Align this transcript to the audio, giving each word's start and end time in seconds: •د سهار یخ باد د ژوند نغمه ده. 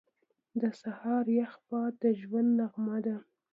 •د 0.61 0.63
سهار 0.81 1.25
یخ 1.39 1.53
باد 1.69 1.93
د 2.01 2.03
ژوند 2.21 2.49
نغمه 2.59 2.97
ده. 3.05 3.15